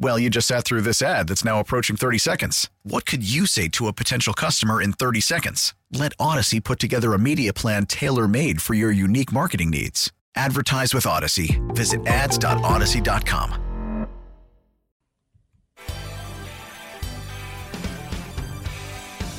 [0.00, 2.70] Well, you just sat through this ad that's now approaching 30 seconds.
[2.84, 5.74] What could you say to a potential customer in 30 seconds?
[5.92, 10.12] Let Audacy put together a media plan tailor made for your unique marketing needs.
[10.36, 11.58] Advertise with Audacy.
[11.74, 13.64] Visit ads.audacy.com.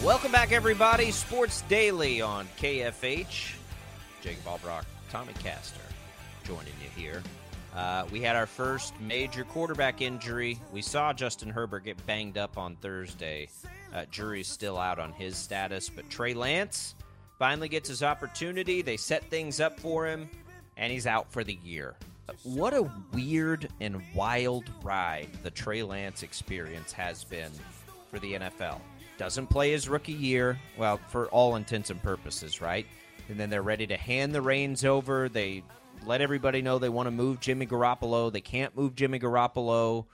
[0.04, 1.12] Welcome back, everybody.
[1.12, 3.54] Sports Daily on KFH.
[4.22, 5.80] Jacob Albracht, Tommy Castor
[6.50, 7.22] joining you here.
[7.80, 10.60] Uh, we had our first major quarterback injury.
[10.74, 13.48] We saw Justin Herbert get banged up on Thursday.
[13.94, 16.96] Uh, jury's still out on his status, but Trey Lance
[17.38, 18.82] finally gets his opportunity.
[18.82, 20.30] They set things up for him,
[20.76, 21.96] and he's out for the year.
[22.44, 27.52] What a weird and wild ride the Trey Lance experience has been
[28.12, 28.82] for the NFL.
[29.18, 32.86] Doesn't play his rookie year, well, for all intents and purposes, right?
[33.30, 35.30] And then they're ready to hand the reins over.
[35.30, 35.64] They
[36.06, 38.32] let everybody know they want to move Jimmy Garoppolo.
[38.32, 40.06] They can't move Jimmy Garoppolo.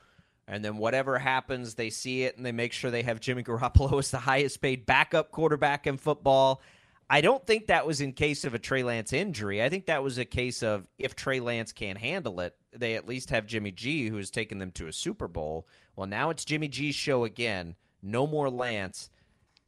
[0.48, 3.98] And then whatever happens, they see it and they make sure they have Jimmy Garoppolo
[4.00, 6.62] as the highest paid backup quarterback in football.
[7.10, 9.62] I don't think that was in case of a Trey Lance injury.
[9.62, 13.08] I think that was a case of if Trey Lance can't handle it, they at
[13.08, 15.68] least have Jimmy G, who has taken them to a Super Bowl.
[15.96, 17.76] Well, now it's Jimmy G's show again.
[18.02, 19.12] No more Lance.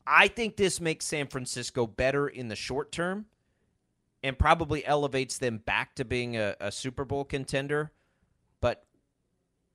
[0.06, 3.26] I think this makes San Francisco better in the short term
[4.23, 7.91] and probably elevates them back to being a, a Super Bowl contender.
[8.61, 8.83] But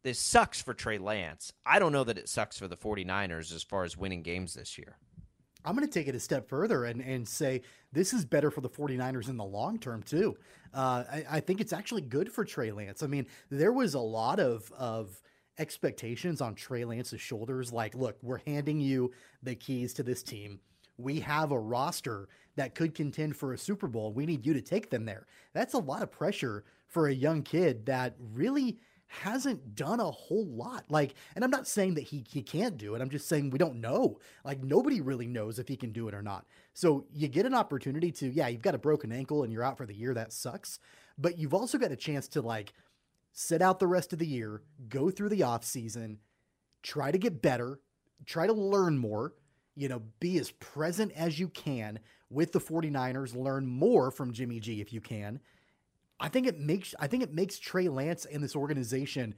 [0.02, 1.52] this sucks for Trey Lance.
[1.64, 4.76] I don't know that it sucks for the 49ers as far as winning games this
[4.76, 4.98] year.
[5.64, 8.60] I'm going to take it a step further and, and say this is better for
[8.60, 10.36] the 49ers in the long term, too.
[10.74, 13.02] Uh, I, I, think it's actually good for Trey Lance.
[13.02, 15.20] I mean, there was a lot of, of
[15.58, 17.72] expectations on Trey Lance's shoulders.
[17.72, 20.60] Like, look, we're handing you the keys to this team.
[20.98, 24.12] We have a roster that could contend for a Super Bowl.
[24.12, 25.26] We need you to take them there.
[25.52, 30.46] That's a lot of pressure for a young kid that really hasn't done a whole
[30.46, 30.84] lot.
[30.88, 33.02] Like, and I'm not saying that he, he can't do it.
[33.02, 34.18] I'm just saying we don't know.
[34.44, 36.46] Like, nobody really knows if he can do it or not.
[36.72, 39.76] So you get an opportunity to, yeah, you've got a broken ankle and you're out
[39.76, 40.14] for the year.
[40.14, 40.78] That sucks.
[41.18, 42.72] But you've also got a chance to, like,
[43.32, 46.18] sit out the rest of the year, go through the off season,
[46.82, 47.80] try to get better,
[48.24, 49.34] try to learn more,
[49.74, 51.98] you know, be as present as you can
[52.30, 55.40] with the 49ers, learn more from Jimmy G if you can.
[56.20, 59.34] I think it makes I think it makes Trey Lance and this organization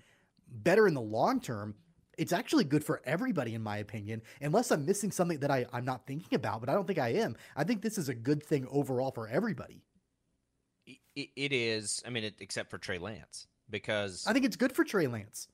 [0.49, 1.75] better in the long term.
[2.17, 5.85] It's actually good for everybody, in my opinion, unless I'm missing something that I, I'm
[5.85, 7.37] not thinking about, but I don't think I am.
[7.57, 9.83] I think this is a good thing overall for everybody.
[10.87, 12.03] it is.
[12.07, 15.49] I mean, it, except for Trey Lance, because I think it's good for Trey Lance.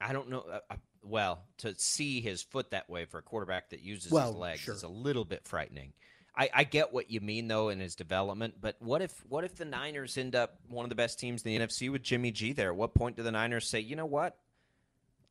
[0.00, 0.40] I don't know.
[0.40, 4.28] Uh, uh, well, to see his foot that way for a quarterback that uses well,
[4.28, 4.74] his legs sure.
[4.74, 5.92] is a little bit frightening.
[6.36, 9.54] I, I, get what you mean though in his development, but what if what if
[9.54, 12.52] the Niners end up one of the best teams in the NFC with Jimmy G
[12.52, 12.70] there?
[12.70, 14.36] At what point do the Niners say, you know what?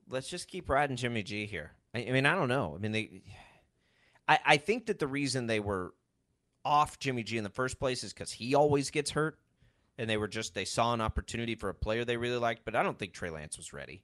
[0.09, 1.72] Let's just keep riding Jimmy G here.
[1.94, 2.74] I, I mean, I don't know.
[2.75, 3.22] I mean, they.
[4.28, 5.94] I, I think that the reason they were
[6.63, 9.38] off Jimmy G in the first place is because he always gets hurt,
[9.97, 12.63] and they were just they saw an opportunity for a player they really liked.
[12.63, 14.03] But I don't think Trey Lance was ready.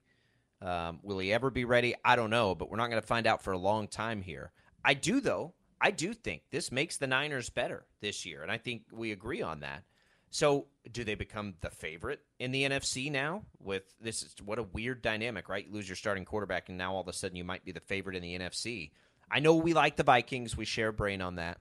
[0.61, 1.95] Um, will he ever be ready?
[2.03, 4.51] I don't know, but we're not going to find out for a long time here.
[4.83, 8.57] I do though I do think this makes the Niners better this year, and I
[8.57, 9.83] think we agree on that.
[10.31, 13.43] So, do they become the favorite in the NFC now?
[13.59, 15.65] With this, is what a weird dynamic, right?
[15.65, 17.79] You lose your starting quarterback, and now all of a sudden you might be the
[17.79, 18.91] favorite in the NFC.
[19.31, 21.59] I know we like the Vikings; we share brain on that.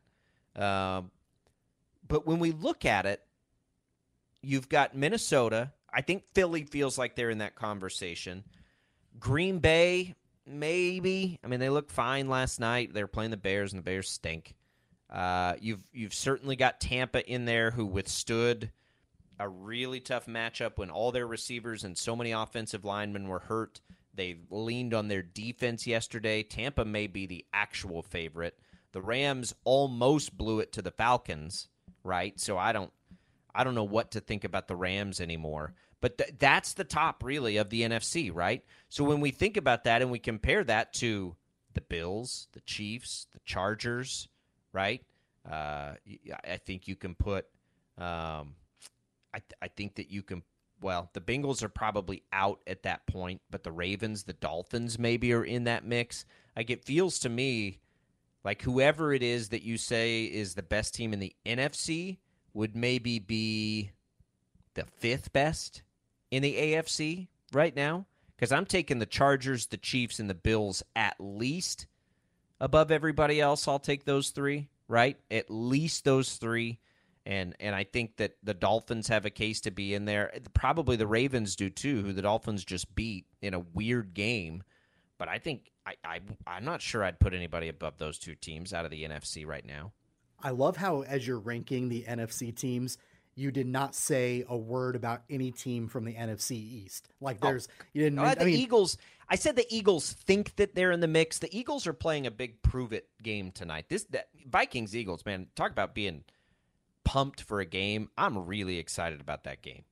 [0.56, 1.10] Um,
[2.06, 3.22] but when we look at it,
[4.42, 5.72] you've got Minnesota.
[5.90, 8.44] I think Philly feels like they're in that conversation.
[9.18, 10.14] Green Bay,
[10.46, 11.38] maybe.
[11.42, 12.92] I mean, they looked fine last night.
[12.94, 14.54] They were playing the Bears, and the Bears stink.
[15.10, 18.70] Uh, you've you've certainly got Tampa in there, who withstood
[19.38, 23.80] a really tough matchup when all their receivers and so many offensive linemen were hurt.
[24.14, 26.42] They leaned on their defense yesterday.
[26.42, 28.58] Tampa may be the actual favorite.
[28.92, 31.68] The Rams almost blew it to the Falcons,
[32.02, 32.38] right?
[32.40, 32.92] So I don't
[33.54, 35.74] I don't know what to think about the Rams anymore.
[36.00, 38.64] But th- that's the top, really, of the NFC, right?
[38.88, 41.36] So when we think about that and we compare that to
[41.74, 44.28] the Bills, the Chiefs, the Chargers,
[44.72, 45.02] right?
[45.48, 45.94] Uh,
[46.44, 47.46] I think you can put.
[47.96, 48.54] Um,
[49.34, 50.42] I, th- I think that you can.
[50.80, 55.32] Well, the Bengals are probably out at that point, but the Ravens, the Dolphins, maybe
[55.32, 56.24] are in that mix.
[56.56, 57.80] Like it feels to me
[58.44, 62.18] like whoever it is that you say is the best team in the NFC
[62.54, 63.90] would maybe be
[64.74, 65.82] the fifth best
[66.30, 70.82] in the AFC right now because I'm taking the Chargers, the Chiefs, and the Bills
[70.94, 71.86] at least
[72.60, 73.66] above everybody else.
[73.66, 75.16] I'll take those three, right?
[75.30, 76.78] At least those three.
[77.26, 80.32] And and I think that the Dolphins have a case to be in there.
[80.54, 84.62] Probably the Ravens do too, who the Dolphins just beat in a weird game.
[85.18, 88.72] But I think I, I I'm not sure I'd put anybody above those two teams
[88.72, 89.92] out of the NFC right now.
[90.42, 92.96] I love how as you're ranking the NFC teams,
[93.38, 97.08] you did not say a word about any team from the NFC East.
[97.20, 98.18] Like oh, there's, oh, you didn't.
[98.18, 98.98] Uh, the I mean, Eagles.
[99.28, 101.38] I said the Eagles think that they're in the mix.
[101.38, 103.86] The Eagles are playing a big prove it game tonight.
[103.88, 106.24] This that, Vikings Eagles man, talk about being
[107.04, 108.10] pumped for a game.
[108.18, 109.84] I'm really excited about that game.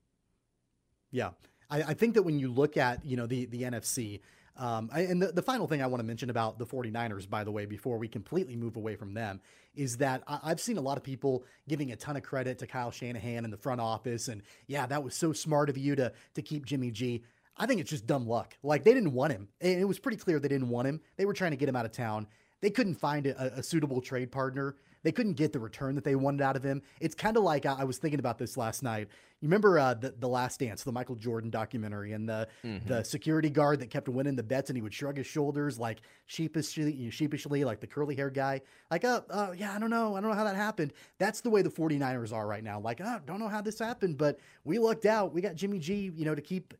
[1.12, 1.30] Yeah,
[1.70, 4.20] I, I think that when you look at you know the the NFC,
[4.58, 7.50] um, and the, the final thing I want to mention about the 49ers, by the
[7.50, 9.40] way, before we completely move away from them,
[9.74, 12.66] is that I, have seen a lot of people giving a ton of credit to
[12.66, 14.28] Kyle Shanahan in the front office.
[14.28, 17.22] And yeah, that was so smart of you to, to keep Jimmy G.
[17.56, 18.56] I think it's just dumb luck.
[18.62, 19.48] Like they didn't want him.
[19.60, 21.00] And it was pretty clear they didn't want him.
[21.16, 22.26] They were trying to get him out of town.
[22.62, 24.76] They couldn't find a, a suitable trade partner.
[25.06, 26.82] They couldn't get the return that they wanted out of him.
[26.98, 29.06] It's kind of like I, I, was thinking about this last night.
[29.40, 32.88] You remember uh, the the Last Dance, the Michael Jordan documentary, and the mm-hmm.
[32.88, 36.00] the security guard that kept winning the bets, and he would shrug his shoulders like
[36.26, 38.60] sheepishly, sheepishly, like the curly hair guy,
[38.90, 40.92] like, oh, uh, yeah, I don't know, I don't know how that happened.
[41.18, 42.80] That's the way the 49ers are right now.
[42.80, 45.32] Like, oh, don't know how this happened, but we lucked out.
[45.32, 46.74] We got Jimmy G, you know, to keep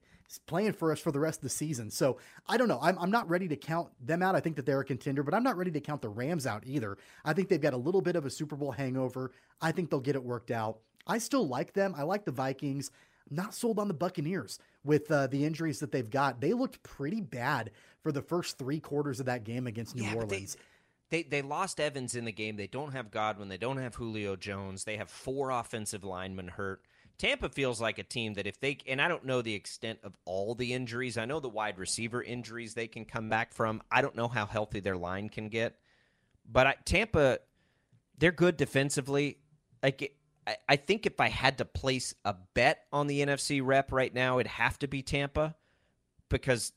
[0.47, 1.91] playing for us for the rest of the season.
[1.91, 2.19] So
[2.49, 2.81] I don't know.
[2.83, 4.35] I'm, I'm not ready to count them out.
[4.35, 6.65] I think that they're a contender, but I'm not ready to count the Rams out
[6.67, 6.99] either.
[7.25, 9.33] I think they've got a little bit of a Super Bowl hangover.
[9.61, 10.79] I think they'll get it worked out.
[11.07, 11.95] I still like them.
[11.97, 12.91] I like the Vikings.
[13.31, 16.41] I'm not sold on the Buccaneers with uh, the injuries that they've got.
[16.41, 17.71] They looked pretty bad
[18.03, 20.57] for the first three quarters of that game against New yeah, Orleans.
[21.11, 22.57] They, they, they lost Evans in the game.
[22.57, 23.49] They don't have Godwin.
[23.49, 24.85] They don't have Julio Jones.
[24.85, 26.83] They have four offensive linemen hurt.
[27.19, 30.17] Tampa feels like a team that if they and I don't know the extent of
[30.25, 31.17] all the injuries.
[31.17, 33.83] I know the wide receiver injuries they can come back from.
[33.91, 35.79] I don't know how healthy their line can get.
[36.51, 37.39] But I, Tampa
[38.19, 39.39] they're good defensively.
[39.83, 40.15] Like
[40.47, 44.13] I, I think if I had to place a bet on the NFC rep right
[44.13, 45.55] now, it'd have to be Tampa
[46.29, 46.73] because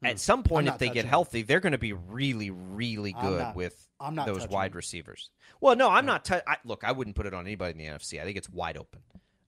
[0.00, 0.06] hmm.
[0.06, 3.56] at some point if they get healthy, they're going to be really really good not,
[3.56, 3.88] with
[4.26, 5.30] those wide receivers.
[5.60, 6.26] Well, no, I'm not.
[6.26, 8.20] T- I, look, I wouldn't put it on anybody in the NFC.
[8.20, 9.00] I think it's wide open.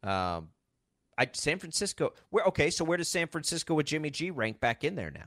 [0.07, 0.49] Um,
[1.19, 2.13] I San Francisco.
[2.31, 2.71] Where okay?
[2.71, 5.27] So where does San Francisco with Jimmy G rank back in there now?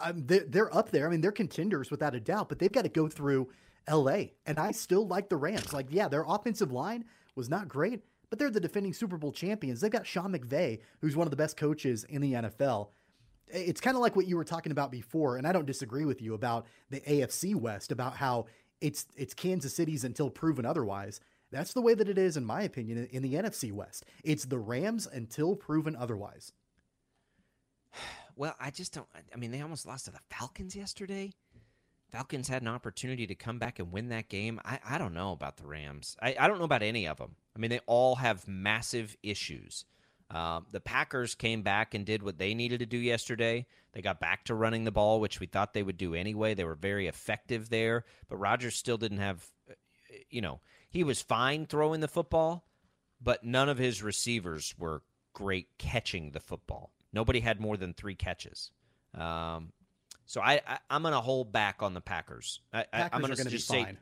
[0.00, 1.06] Um, they're, they're up there.
[1.06, 3.50] I mean, they're contenders without a doubt, but they've got to go through
[3.86, 4.32] L.A.
[4.46, 5.72] And I still like the Rams.
[5.72, 7.04] Like, yeah, their offensive line
[7.34, 9.80] was not great, but they're the defending Super Bowl champions.
[9.80, 12.88] They've got Sean McVay, who's one of the best coaches in the NFL.
[13.48, 16.22] It's kind of like what you were talking about before, and I don't disagree with
[16.22, 18.46] you about the AFC West, about how
[18.80, 21.20] it's it's Kansas City's until proven otherwise.
[21.50, 24.04] That's the way that it is, in my opinion, in the NFC West.
[24.22, 26.52] It's the Rams until proven otherwise.
[28.36, 29.06] Well, I just don't.
[29.34, 31.32] I mean, they almost lost to the Falcons yesterday.
[32.10, 34.60] Falcons had an opportunity to come back and win that game.
[34.64, 36.16] I, I don't know about the Rams.
[36.22, 37.36] I, I don't know about any of them.
[37.54, 39.84] I mean, they all have massive issues.
[40.30, 43.66] Um, the Packers came back and did what they needed to do yesterday.
[43.92, 46.54] They got back to running the ball, which we thought they would do anyway.
[46.54, 49.74] They were very effective there, but Rodgers still didn't have, uh,
[50.30, 50.60] you know,
[50.90, 52.66] he was fine throwing the football,
[53.22, 56.90] but none of his receivers were great catching the football.
[57.12, 58.70] Nobody had more than three catches.
[59.14, 59.72] Um,
[60.26, 62.60] so I, I am going to hold back on the Packers.
[62.72, 63.98] I, Packers I'm going to just say fine.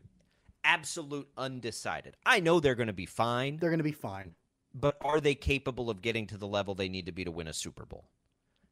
[0.64, 2.16] absolute undecided.
[2.26, 3.58] I know they're going to be fine.
[3.58, 4.34] They're going to be fine.
[4.74, 7.48] But are they capable of getting to the level they need to be to win
[7.48, 8.08] a Super Bowl?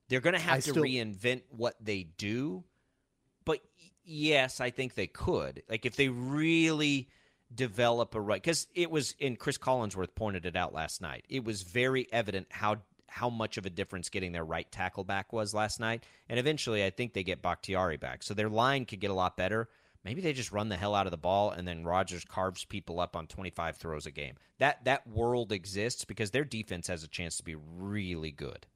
[0.09, 0.83] They're going to have I to still...
[0.83, 2.65] reinvent what they do.
[3.45, 3.61] But
[4.05, 5.63] yes, I think they could.
[5.69, 7.09] Like if they really
[7.55, 11.25] develop a right because it was and Chris Collinsworth pointed it out last night.
[11.29, 15.33] It was very evident how how much of a difference getting their right tackle back
[15.33, 16.05] was last night.
[16.29, 18.23] And eventually I think they get Bakhtiari back.
[18.23, 19.69] So their line could get a lot better.
[20.05, 23.01] Maybe they just run the hell out of the ball and then Rodgers carves people
[23.01, 24.35] up on 25 throws a game.
[24.59, 28.67] That that world exists because their defense has a chance to be really good.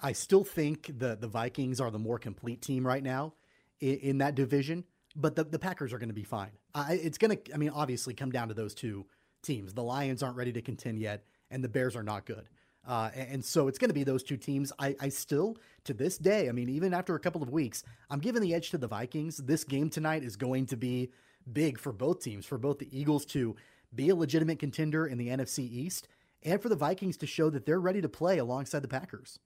[0.00, 3.34] I still think the the Vikings are the more complete team right now
[3.80, 6.52] in, in that division but the, the Packers are going to be fine.
[6.74, 9.06] It's going to, I mean, obviously come down to those two
[9.42, 9.74] teams.
[9.74, 12.48] The Lions aren't ready to contend yet, and the Bears are not good.
[12.86, 14.72] Uh, and so it's going to be those two teams.
[14.78, 18.18] I, I still, to this day, I mean, even after a couple of weeks, I'm
[18.18, 19.36] giving the edge to the Vikings.
[19.36, 21.10] This game tonight is going to be
[21.52, 23.54] big for both teams, for both the Eagles to
[23.94, 26.08] be a legitimate contender in the NFC East
[26.42, 29.38] and for the Vikings to show that they're ready to play alongside the Packers.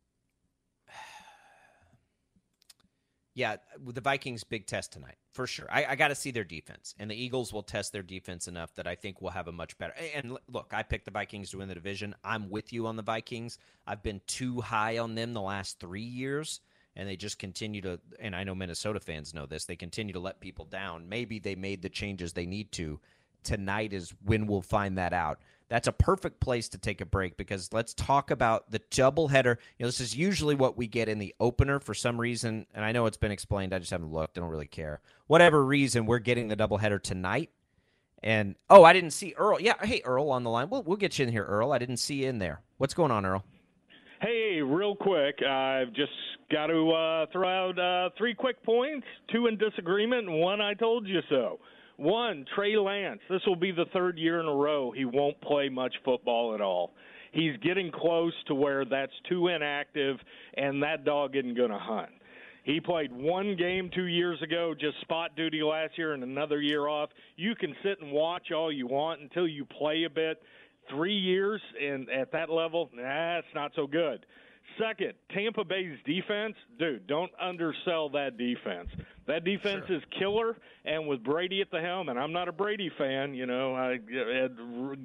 [3.37, 5.67] Yeah, the Vikings' big test tonight for sure.
[5.71, 8.75] I, I got to see their defense, and the Eagles will test their defense enough
[8.77, 9.93] that I think we'll have a much better.
[10.15, 12.15] And look, I picked the Vikings to win the division.
[12.25, 13.59] I'm with you on the Vikings.
[13.87, 16.63] I've been too high on them the last three years,
[16.97, 18.01] and they just continue to.
[18.19, 19.67] And I know Minnesota fans know this.
[19.67, 21.11] They continue to let people down.
[21.11, 22.99] Maybe they made the changes they need to.
[23.47, 25.39] Tonight is when we'll find that out
[25.69, 29.57] that's a perfect place to take a break because let's talk about the doubleheader.
[29.79, 32.85] You know, this is usually what we get in the opener for some reason, and
[32.85, 33.75] I know it's been explained.
[33.75, 34.39] I just haven't looked.
[34.39, 35.01] I don't really care.
[35.27, 37.51] Whatever reason, we're getting the doubleheader tonight.
[38.23, 39.61] And oh, I didn't see Earl.
[39.61, 40.71] Yeah, hey Earl on the line.
[40.71, 41.73] We'll we'll get you in here, Earl.
[41.73, 42.63] I didn't see you in there.
[42.79, 43.45] What's going on, Earl?
[44.21, 46.13] Hey, real quick, I've just
[46.51, 50.75] got to uh, throw out uh, three quick points: two in disagreement, and one I
[50.75, 51.59] told you so.
[51.97, 53.21] One, Trey Lance.
[53.31, 56.61] This will be the third year in a row he won't play much football at
[56.61, 56.93] all.
[57.33, 60.17] He's getting close to where that's too inactive,
[60.57, 62.11] and that dog isn't going to hunt.
[62.65, 66.89] He played one game two years ago, just spot duty last year, and another year
[66.89, 67.11] off.
[67.37, 70.43] You can sit and watch all you want until you play a bit.
[70.91, 74.27] Three years and at that level, that's nah, not so good.
[74.79, 78.89] Second, Tampa Bay's defense, dude, don't undersell that defense.
[79.27, 79.97] That defense sure.
[79.97, 83.47] is killer, and with Brady at the helm, and I'm not a Brady fan, you
[83.47, 83.97] know, I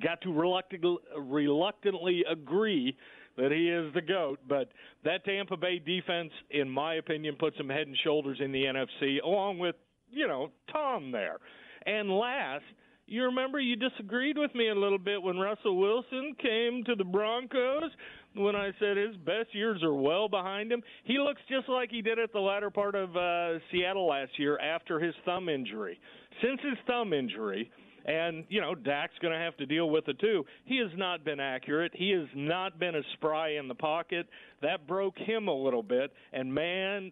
[0.04, 2.98] got to reluctantly, reluctantly agree
[3.38, 4.40] that he is the goat.
[4.48, 4.72] But
[5.04, 9.22] that Tampa Bay defense, in my opinion, puts him head and shoulders in the NFC,
[9.24, 9.75] along with
[10.12, 11.38] you know Tom there.
[11.86, 12.63] And last,
[13.08, 17.04] you remember you disagreed with me a little bit when Russell Wilson came to the
[17.04, 17.92] Broncos
[18.36, 20.82] when I said his best years are well behind him.
[21.04, 24.58] He looks just like he did at the latter part of uh, Seattle last year
[24.60, 26.00] after his thumb injury.
[26.42, 27.70] Since his thumb injury,
[28.05, 30.46] and you know Dak's going to have to deal with it too.
[30.65, 31.91] He has not been accurate.
[31.96, 34.27] He has not been as spry in the pocket.
[34.62, 36.12] That broke him a little bit.
[36.34, 37.12] And man,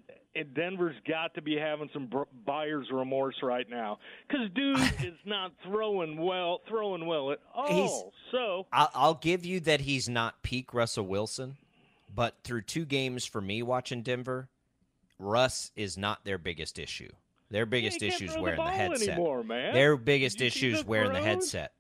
[0.56, 2.10] Denver's got to be having some
[2.46, 7.68] buyer's remorse right now because dude is not throwing well, throwing well at all.
[7.68, 11.58] He's, so I'll, I'll give you that he's not peak Russell Wilson,
[12.14, 14.50] but through two games for me watching Denver,
[15.18, 17.12] Russ is not their biggest issue.
[17.52, 19.10] Their biggest issue is wearing the, the headset.
[19.10, 19.44] Anymore.
[19.48, 21.74] Their biggest issue is wearing the headset.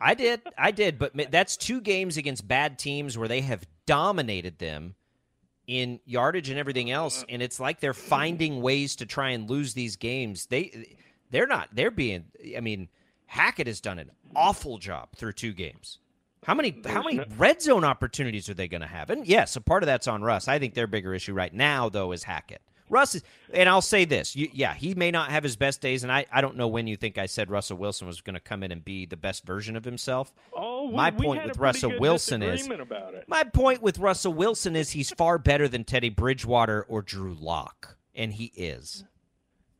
[0.00, 4.58] I did, I did, but that's two games against bad teams where they have dominated
[4.58, 4.94] them
[5.66, 9.74] in yardage and everything else and it's like they're finding ways to try and lose
[9.74, 10.46] these games.
[10.46, 10.96] They
[11.30, 12.24] they're not they're being
[12.56, 12.88] i mean
[13.26, 15.98] hackett has done an awful job through two games.
[16.44, 19.08] How many how many red zone opportunities are they going to have?
[19.10, 20.48] And yes a part of that's on russ.
[20.48, 22.62] I think their bigger issue right now though is hackett
[22.92, 23.22] russ is
[23.52, 26.26] and i'll say this you, yeah he may not have his best days and I,
[26.32, 28.70] I don't know when you think i said russell wilson was going to come in
[28.70, 30.32] and be the best version of himself
[30.82, 32.68] Oh, we, my we point with Russell Wilson is
[33.28, 37.96] my point with Russell Wilson is he's far better than Teddy Bridgewater or Drew Lock,
[38.14, 39.04] and he is.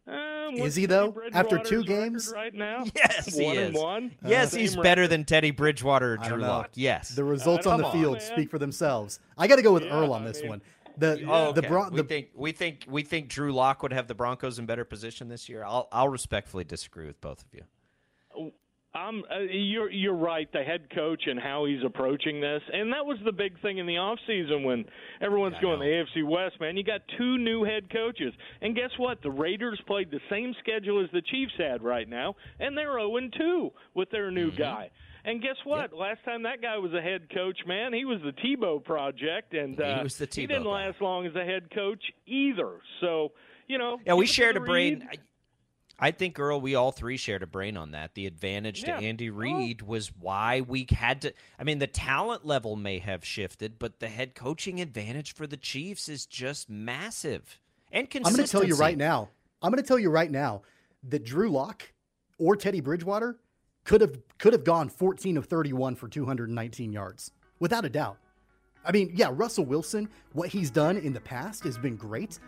[0.07, 1.17] Uh, is he though?
[1.33, 3.75] After two games, right now, yes, one he is.
[3.75, 4.13] one.
[4.25, 6.71] Yes, uh, he's better than Teddy Bridgewater or Drew Lock.
[6.75, 9.19] Yes, the results on the field on, speak for themselves.
[9.37, 10.63] I got to go with yeah, Earl on this I mean, one.
[10.97, 11.27] The yeah.
[11.29, 11.61] oh, okay.
[11.61, 14.59] the, Bron- the we think we think we think Drew Lock would have the Broncos
[14.59, 15.65] in better position this year.
[15.65, 17.63] I'll I'll respectfully disagree with both of you.
[19.03, 20.51] Um, uh, you're you're right.
[20.53, 23.87] The head coach and how he's approaching this, and that was the big thing in
[23.87, 24.85] the off season when
[25.21, 26.61] everyone's going the AFC West.
[26.61, 29.23] Man, you got two new head coaches, and guess what?
[29.23, 33.19] The Raiders played the same schedule as the Chiefs had right now, and they're 0
[33.37, 34.63] 2 with their new mm-hmm.
[34.63, 34.91] guy.
[35.25, 35.93] And guess what?
[35.93, 35.93] Yep.
[35.95, 39.81] Last time that guy was a head coach, man, he was the Tebow project, and
[39.81, 40.35] uh, he was the Tebow.
[40.35, 40.87] He didn't guy.
[40.87, 42.79] last long as a head coach either.
[43.01, 43.33] So
[43.69, 45.09] you know, yeah, we shared a brain.
[46.03, 48.15] I think Earl, we all three shared a brain on that.
[48.15, 48.99] The advantage yeah.
[48.99, 49.35] to Andy oh.
[49.35, 49.87] Reid oh.
[49.87, 51.33] was why we had to.
[51.61, 55.57] I mean, the talent level may have shifted, but the head coaching advantage for the
[55.57, 57.61] Chiefs is just massive
[57.93, 58.27] and consistent.
[58.27, 59.29] I'm going to tell you right now.
[59.63, 60.63] I'm going to tell you right now
[61.09, 61.93] that Drew Lock
[62.37, 63.39] or Teddy Bridgewater
[63.85, 67.31] could have could have gone 14 of 31 for 219 yards
[67.61, 68.17] without a doubt.
[68.85, 72.41] I mean, yeah, Russell Wilson, what he's done in the past has been great,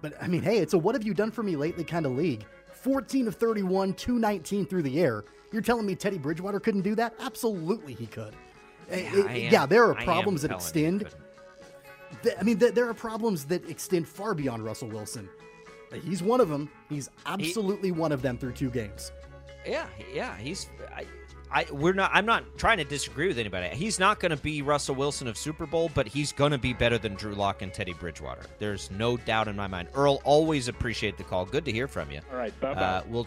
[0.00, 2.12] but I mean, hey, it's a what have you done for me lately kind of
[2.12, 2.46] league.
[2.82, 5.24] 14 of 31, 219 through the air.
[5.52, 7.14] You're telling me Teddy Bridgewater couldn't do that?
[7.20, 8.34] Absolutely, he could.
[8.90, 11.08] Yeah, eh, eh, it, yeah there are problems that extend.
[12.38, 15.28] I mean, there are problems that extend far beyond Russell Wilson.
[16.04, 16.70] He's one of them.
[16.88, 19.12] He's absolutely he, one of them through two games.
[19.66, 20.68] Yeah, yeah, he's.
[20.94, 21.06] I,
[21.52, 22.10] I we're not.
[22.14, 23.68] I'm not trying to disagree with anybody.
[23.68, 26.72] He's not going to be Russell Wilson of Super Bowl, but he's going to be
[26.72, 28.42] better than Drew Lock and Teddy Bridgewater.
[28.58, 29.88] There's no doubt in my mind.
[29.94, 31.44] Earl, always appreciate the call.
[31.44, 32.20] Good to hear from you.
[32.30, 32.80] All right, bye bye.
[32.80, 33.26] Uh, we'll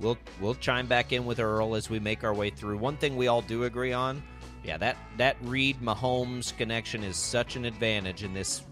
[0.00, 2.78] we'll we'll chime back in with Earl as we make our way through.
[2.78, 4.20] One thing we all do agree on,
[4.64, 8.62] yeah, that that Reid Mahomes connection is such an advantage in this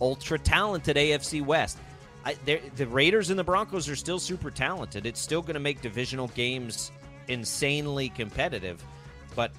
[0.00, 1.78] ultra talented AFC West.
[2.24, 5.06] I, the Raiders and the Broncos are still super talented.
[5.06, 6.92] It's still going to make divisional games
[7.30, 8.84] insanely competitive.
[9.34, 9.52] But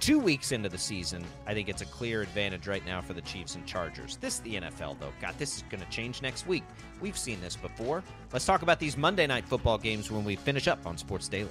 [0.00, 3.20] two weeks into the season, I think it's a clear advantage right now for the
[3.20, 4.16] Chiefs and Chargers.
[4.16, 5.12] This is the NFL, though.
[5.20, 6.64] God, this is going to change next week.
[7.00, 8.02] We've seen this before.
[8.32, 11.50] Let's talk about these Monday night football games when we finish up on Sports Daily.